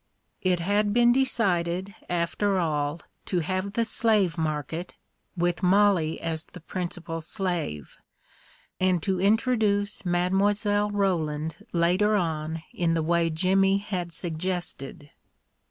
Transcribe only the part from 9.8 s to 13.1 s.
Mile. Roland later on in the